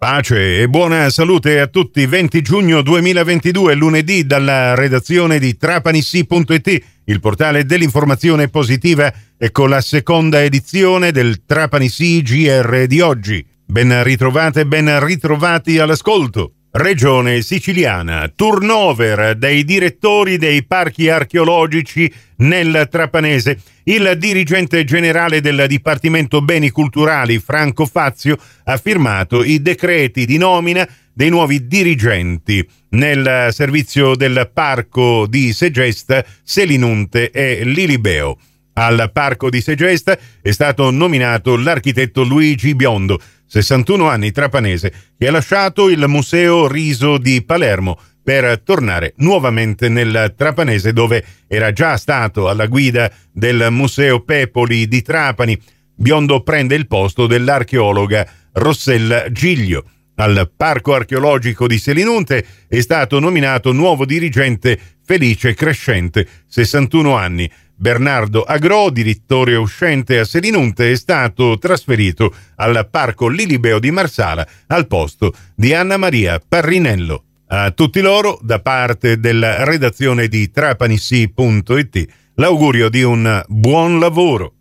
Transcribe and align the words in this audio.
Pace 0.00 0.62
e 0.62 0.66
buona 0.66 1.10
salute 1.10 1.60
a 1.60 1.66
tutti. 1.66 2.06
20 2.06 2.40
giugno 2.40 2.80
2022, 2.80 3.74
lunedì, 3.74 4.24
dalla 4.24 4.74
redazione 4.74 5.38
di 5.38 5.58
trapanissi.it, 5.58 6.84
il 7.04 7.20
portale 7.20 7.66
dell'informazione 7.66 8.48
positiva 8.48 9.12
e 9.36 9.50
con 9.50 9.68
la 9.68 9.82
seconda 9.82 10.42
edizione 10.42 11.12
del 11.12 11.44
Trapanissi 11.44 12.22
GR 12.22 12.86
di 12.86 13.02
oggi. 13.02 13.46
Ben 13.66 14.02
ritrovate 14.02 14.64
ben 14.64 15.04
ritrovati 15.04 15.78
all'ascolto. 15.78 16.59
Regione 16.72 17.42
siciliana, 17.42 18.30
turnover 18.32 19.34
dei 19.34 19.64
direttori 19.64 20.38
dei 20.38 20.64
parchi 20.64 21.08
archeologici 21.08 22.10
nel 22.36 22.86
Trapanese. 22.88 23.58
Il 23.82 24.14
dirigente 24.16 24.84
generale 24.84 25.40
del 25.40 25.64
Dipartimento 25.66 26.40
Beni 26.42 26.70
Culturali, 26.70 27.40
Franco 27.40 27.86
Fazio, 27.86 28.38
ha 28.64 28.76
firmato 28.76 29.42
i 29.42 29.60
decreti 29.60 30.24
di 30.24 30.38
nomina 30.38 30.88
dei 31.12 31.28
nuovi 31.28 31.66
dirigenti 31.66 32.64
nel 32.90 33.48
servizio 33.50 34.14
del 34.14 34.48
parco 34.54 35.26
di 35.26 35.52
Segesta, 35.52 36.24
Selinunte 36.44 37.32
e 37.32 37.64
Lilibeo. 37.64 38.38
Al 38.74 39.10
parco 39.12 39.50
di 39.50 39.60
Segesta 39.60 40.16
è 40.40 40.52
stato 40.52 40.88
nominato 40.92 41.56
l'architetto 41.56 42.22
Luigi 42.22 42.76
Biondo, 42.76 43.20
61 43.50 44.08
anni 44.08 44.30
trapanese, 44.30 44.92
che 45.18 45.26
ha 45.26 45.32
lasciato 45.32 45.88
il 45.88 46.04
Museo 46.06 46.68
Riso 46.68 47.18
di 47.18 47.42
Palermo 47.42 47.98
per 48.22 48.60
tornare 48.60 49.14
nuovamente 49.16 49.88
nel 49.88 50.34
Trapanese 50.36 50.92
dove 50.92 51.24
era 51.48 51.72
già 51.72 51.96
stato 51.96 52.48
alla 52.48 52.66
guida 52.66 53.10
del 53.32 53.66
Museo 53.70 54.20
Pepoli 54.20 54.86
di 54.86 55.02
Trapani. 55.02 55.60
Biondo 55.96 56.42
prende 56.42 56.76
il 56.76 56.86
posto 56.86 57.26
dell'archeologa 57.26 58.24
Rossella 58.52 59.32
Giglio. 59.32 59.84
Al 60.14 60.52
Parco 60.56 60.94
archeologico 60.94 61.66
di 61.66 61.78
Selinunte 61.78 62.46
è 62.68 62.80
stato 62.80 63.18
nominato 63.18 63.72
nuovo 63.72 64.04
dirigente 64.04 64.78
Felice 65.02 65.54
Crescente, 65.54 66.24
61 66.46 67.16
anni. 67.16 67.50
Bernardo 67.80 68.42
Agro, 68.42 68.90
direttore 68.90 69.56
uscente 69.56 70.18
a 70.18 70.26
Selinunte, 70.26 70.92
è 70.92 70.96
stato 70.96 71.56
trasferito 71.56 72.34
al 72.56 72.86
Parco 72.90 73.26
Lilibeo 73.26 73.78
di 73.78 73.90
Marsala 73.90 74.46
al 74.66 74.86
posto 74.86 75.32
di 75.54 75.72
Anna 75.72 75.96
Maria 75.96 76.38
Parrinello. 76.46 77.24
A 77.46 77.70
tutti 77.70 78.02
loro, 78.02 78.38
da 78.42 78.60
parte 78.60 79.18
della 79.18 79.64
redazione 79.64 80.28
di 80.28 80.50
trapanissi.it, 80.50 82.06
l'augurio 82.34 82.90
di 82.90 83.02
un 83.02 83.42
buon 83.48 83.98
lavoro. 83.98 84.52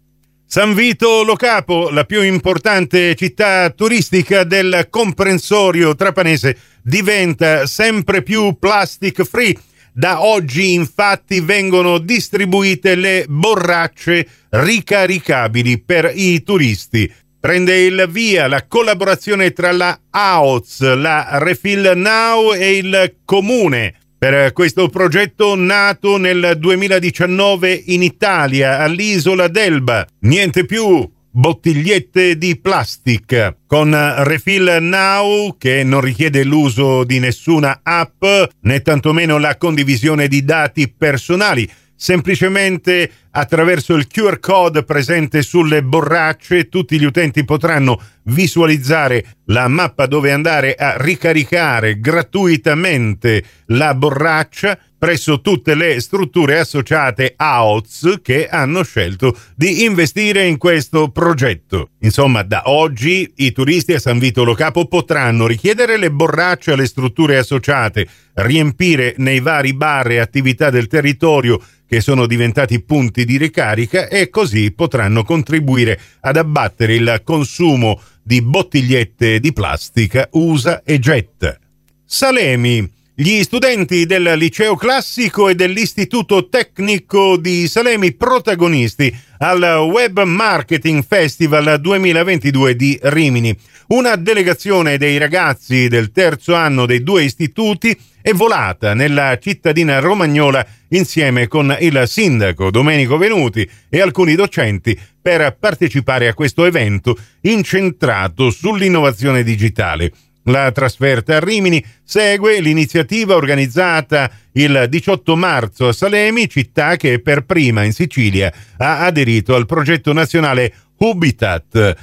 San 0.45 0.73
Vito 0.73 1.23
Lo 1.23 1.35
Capo, 1.35 1.89
la 1.89 2.05
più 2.05 2.21
importante 2.21 3.15
città 3.15 3.69
turistica 3.71 4.45
del 4.45 4.87
comprensorio 4.89 5.93
trapanese, 5.93 6.57
diventa 6.81 7.65
sempre 7.65 8.21
più 8.21 8.57
plastic 8.57 9.23
free 9.23 9.57
da 9.99 10.23
oggi 10.23 10.71
infatti 10.71 11.41
vengono 11.41 11.97
distribuite 11.97 12.95
le 12.95 13.25
borracce 13.27 14.25
ricaricabili 14.51 15.81
per 15.81 16.09
i 16.15 16.41
turisti. 16.41 17.11
Prende 17.37 17.81
il 17.81 18.07
via 18.09 18.47
la 18.47 18.65
collaborazione 18.65 19.51
tra 19.51 19.73
la 19.73 19.99
AOZ, 20.09 20.95
la 20.95 21.39
Refill 21.39 21.91
Now 21.97 22.53
e 22.53 22.77
il 22.77 23.17
Comune 23.25 23.95
per 24.17 24.53
questo 24.53 24.87
progetto 24.87 25.55
nato 25.55 26.15
nel 26.15 26.55
2019 26.57 27.83
in 27.87 28.01
Italia 28.01 28.79
all'isola 28.79 29.49
d'Elba. 29.49 30.07
Niente 30.19 30.65
più 30.65 31.09
bottigliette 31.39 32.37
di 32.37 32.59
plastica 32.59 33.55
con 33.65 33.95
Refill 34.23 34.79
Now 34.81 35.55
che 35.57 35.83
non 35.85 36.01
richiede 36.01 36.43
l'uso 36.43 37.05
di 37.05 37.19
nessuna 37.19 37.79
app 37.81 38.21
né 38.63 38.81
tantomeno 38.81 39.37
la 39.37 39.55
condivisione 39.55 40.27
di 40.27 40.43
dati 40.43 40.91
personali. 40.91 41.69
Semplicemente 41.95 43.09
attraverso 43.31 43.95
il 43.95 44.07
QR 44.07 44.39
code 44.39 44.83
presente 44.83 45.41
sulle 45.41 45.81
borracce 45.81 46.67
tutti 46.67 46.99
gli 46.99 47.05
utenti 47.05 47.45
potranno 47.45 48.01
visualizzare 48.23 49.37
la 49.45 49.69
mappa 49.69 50.07
dove 50.07 50.33
andare 50.33 50.75
a 50.75 50.95
ricaricare 50.97 52.01
gratuitamente 52.01 53.43
la 53.67 53.93
borraccia 53.95 54.77
presso 54.99 55.39
tutte 55.39 55.73
le 55.73 56.01
strutture 56.01 56.59
associate 56.59 57.33
a 57.37 57.65
OZ 57.65 58.19
che 58.21 58.47
hanno 58.47 58.83
scelto 58.83 59.35
di 59.55 59.85
investire 59.85 60.45
in 60.45 60.57
questo 60.57 61.09
progetto. 61.09 61.91
Insomma, 62.01 62.43
da 62.43 62.63
oggi 62.65 63.31
i 63.37 63.53
turisti 63.53 63.93
a 63.93 63.99
San 63.99 64.19
Vito 64.19 64.43
Lo 64.43 64.53
Capo 64.53 64.85
potranno 64.87 65.47
richiedere 65.47 65.97
le 65.97 66.11
borracce 66.11 66.73
alle 66.73 66.85
strutture 66.85 67.37
associate, 67.37 68.05
riempire 68.33 69.15
nei 69.17 69.39
vari 69.39 69.73
bar 69.73 70.11
e 70.11 70.19
attività 70.19 70.69
del 70.69 70.87
territorio 70.87 71.59
che 71.87 72.01
sono 72.01 72.27
diventati 72.27 72.81
punti 72.81 73.25
di 73.25 73.37
ricarica 73.37 74.09
e 74.09 74.29
così 74.29 74.71
potranno 74.71 75.23
contribuire 75.23 75.99
ad 76.19 76.37
abbattere 76.37 76.93
il 76.93 77.21
consumo 77.23 77.99
di 78.21 78.43
bottigliette 78.43 79.39
di 79.39 79.53
plastica 79.53 80.27
usa 80.33 80.83
e 80.83 80.99
getta. 80.99 81.57
Salemi. 82.05 82.97
Gli 83.21 83.43
studenti 83.43 84.05
del 84.05 84.37
liceo 84.37 84.77
classico 84.77 85.49
e 85.49 85.53
dell'istituto 85.53 86.47
tecnico 86.47 87.35
di 87.35 87.67
Salemi 87.67 88.13
protagonisti 88.13 89.13
al 89.39 89.61
Web 89.91 90.21
Marketing 90.21 91.03
Festival 91.05 91.81
2022 91.81 92.77
di 92.77 92.97
Rimini. 93.01 93.53
Una 93.87 94.15
delegazione 94.15 94.97
dei 94.97 95.17
ragazzi 95.17 95.89
del 95.89 96.13
terzo 96.13 96.55
anno 96.55 96.85
dei 96.85 97.03
due 97.03 97.23
istituti 97.23 97.93
è 98.21 98.31
volata 98.31 98.93
nella 98.93 99.37
cittadina 99.37 99.99
romagnola 99.99 100.65
insieme 100.91 101.49
con 101.49 101.75
il 101.81 102.01
sindaco 102.05 102.71
Domenico 102.71 103.17
Venuti 103.17 103.69
e 103.89 103.99
alcuni 103.99 104.35
docenti 104.35 104.97
per 105.21 105.57
partecipare 105.59 106.29
a 106.29 106.33
questo 106.33 106.63
evento 106.63 107.17
incentrato 107.41 108.49
sull'innovazione 108.49 109.43
digitale. 109.43 110.13
La 110.49 110.71
trasferta 110.71 111.35
a 111.35 111.39
Rimini 111.39 111.83
segue 112.03 112.59
l'iniziativa 112.59 113.35
organizzata 113.35 114.31
il 114.53 114.87
18 114.89 115.35
marzo 115.35 115.87
a 115.89 115.93
Salemi, 115.93 116.49
città 116.49 116.95
che 116.95 117.21
per 117.21 117.45
prima 117.45 117.83
in 117.83 117.93
Sicilia 117.93 118.51
ha 118.77 119.05
aderito 119.05 119.53
al 119.53 119.67
progetto 119.67 120.11
nazionale 120.11 120.73
Hubitat, 120.97 121.95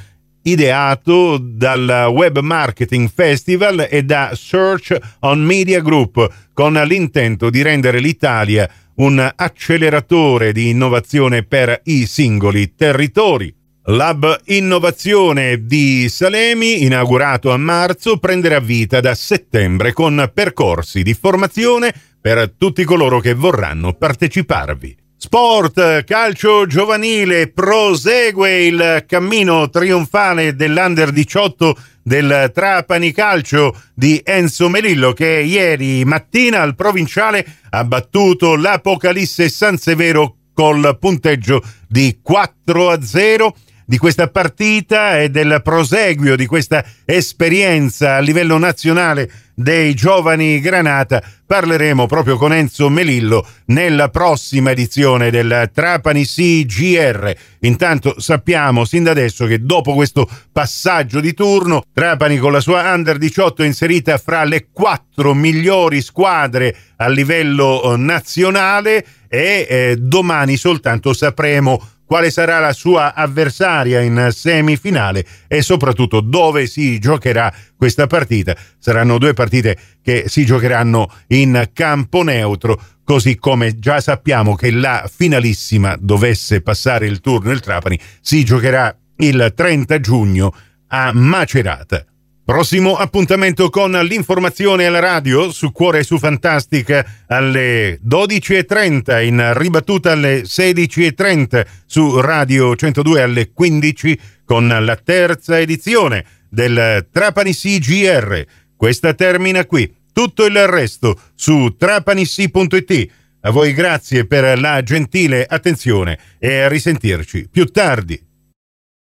ideato 0.43 1.39
dal 1.39 2.09
Web 2.13 2.39
Marketing 2.39 3.11
Festival 3.13 3.89
e 3.91 4.05
da 4.05 4.31
Search 4.35 4.97
on 5.21 5.41
Media 5.41 5.81
Group, 5.81 6.51
con 6.53 6.75
l'intento 6.75 7.51
di 7.51 7.63
rendere 7.63 7.99
l'Italia 7.99 8.71
un 8.97 9.29
acceleratore 9.35 10.53
di 10.53 10.69
innovazione 10.69 11.43
per 11.43 11.81
i 11.85 12.07
singoli 12.07 12.77
territori. 12.77 13.56
Lab 13.89 14.41
Innovazione 14.47 15.65
di 15.65 16.09
Salemi, 16.09 16.83
inaugurato 16.83 17.53
a 17.53 17.57
marzo, 17.57 18.17
prenderà 18.19 18.59
vita 18.59 18.99
da 18.99 19.15
settembre 19.15 19.93
con 19.93 20.29
percorsi 20.35 21.05
di 21.05 21.15
formazione 21.15 21.95
per 22.21 22.53
tutti 22.59 22.83
coloro 22.83 23.21
che 23.21 23.35
vorranno 23.35 23.93
parteciparvi. 23.93 24.97
Sport, 25.17 26.03
calcio 26.03 26.67
giovanile, 26.67 27.47
prosegue 27.47 28.67
il 28.67 29.05
cammino 29.07 29.71
trionfale 29.71 30.57
dell'Under 30.57 31.13
18 31.13 31.77
del 32.03 32.51
Trapani 32.53 33.13
Calcio 33.13 33.73
di 33.95 34.21
Enzo 34.25 34.69
Melillo 34.69 35.13
che 35.13 35.45
ieri 35.47 36.05
mattina 36.05 36.61
al 36.61 36.75
provinciale 36.75 37.47
ha 37.71 37.85
battuto 37.85 38.57
l'Apocalisse 38.57 39.49
San 39.49 39.77
Severo 39.77 40.39
col 40.53 40.97
punteggio 40.99 41.63
di 41.87 42.19
4 42.21 42.91
a 42.91 43.01
0 43.01 43.57
di 43.87 43.99
questa 43.99 44.29
partita 44.29 45.21
e 45.21 45.31
del 45.31 45.61
proseguio 45.63 46.35
di 46.35 46.47
questa 46.47 46.85
esperienza 47.05 48.17
a 48.17 48.19
livello 48.19 48.59
nazionale 48.59 49.31
dei 49.55 49.95
giovani 49.95 50.61
Granata 50.61 51.23
parleremo 51.47 52.07
proprio 52.07 52.37
con 52.37 52.53
Enzo 52.53 52.91
Melillo 52.91 53.47
nella 53.67 54.11
prossima 54.11 54.73
edizione 54.73 55.31
del 55.31 55.71
Trapani 55.73 56.27
CGR. 56.27 57.33
Intanto 57.61 58.21
sappiamo 58.21 58.85
sin 58.85 59.05
da 59.05 59.13
adesso 59.13 59.47
che 59.47 59.63
dopo 59.63 59.95
questo 59.95 60.29
passaggio 60.53 61.21
di 61.21 61.33
turno 61.33 61.85
Trapani 61.91 62.37
con 62.37 62.53
la 62.53 62.61
sua 62.61 62.93
Under 62.93 63.17
18 63.17 63.63
è 63.63 63.67
inserita 63.67 64.19
fra 64.19 64.45
le 64.45 64.67
quattro 64.73 65.33
migliori 65.33 66.03
squadre 66.03 66.77
a 66.97 67.09
livello 67.09 67.95
nazionale 67.97 69.07
e 69.29 69.67
eh, 69.69 69.97
domani 69.99 70.57
soltanto 70.57 71.13
sapremo 71.13 71.95
quale 72.07 72.31
sarà 72.31 72.61
la 72.61 72.73
sua 72.73 73.15
avversaria 73.15 74.01
in 74.01 74.29
semifinale 74.33 75.27
e 75.49 75.61
soprattutto 75.61 76.21
dove 76.21 76.67
si 76.67 76.99
giocherà 76.99 77.53
questa 77.77 78.07
partita. 78.07 78.57
Saranno 78.79 79.19
due 79.19 79.35
partite 79.35 79.77
che 80.03 80.25
si 80.29 80.47
giocheranno 80.47 81.11
in 81.29 81.71
campo 81.73 82.23
neutro, 82.23 82.81
così 83.05 83.37
come 83.37 83.79
già 83.79 84.01
sappiamo 84.01 84.55
che 84.55 84.71
la 84.71 85.11
finalissima 85.13 85.97
dovesse 85.99 86.63
passare 86.63 87.07
il 87.07 87.21
turno 87.21 87.51
il 87.51 87.61
Trapani 87.61 87.99
si 88.21 88.45
giocherà 88.45 88.97
il 89.19 89.53
30 89.55 90.01
giugno 90.01 90.55
a 90.89 91.11
Macerata. 91.13 92.05
Prossimo 92.47 92.95
appuntamento 92.95 93.71
con 93.71 93.91
l'informazione 93.91 94.87
alla 94.87 95.01
radio 95.01 95.51
su 95.51 95.73
Cuore 95.73 96.05
su 96.05 96.17
Fantastica 96.17 97.05
alle 97.27 97.99
12.30, 98.09 99.25
in 99.25 99.53
ribattuta 99.57 100.13
alle 100.13 100.43
16.30 100.43 101.67
su 101.87 102.21
Radio 102.21 102.77
102 102.77 103.21
alle 103.21 103.51
15 103.51 104.21
con 104.45 104.69
la 104.69 104.95
terza 104.95 105.59
edizione 105.59 106.25
del 106.49 107.09
Trapani 107.11 107.53
CGR. 107.53 108.45
Questa 108.77 109.13
termina 109.15 109.65
qui. 109.65 109.93
Tutto 110.13 110.45
il 110.45 110.69
resto 110.69 111.19
su 111.35 111.75
trapanissi.it. 111.77 113.11
A 113.41 113.51
voi 113.51 113.73
grazie 113.73 114.25
per 114.25 114.57
la 114.61 114.85
gentile 114.85 115.45
attenzione 115.45 116.17
e 116.39 116.61
a 116.61 116.69
risentirci 116.69 117.49
più 117.51 117.65
tardi. 117.67 118.26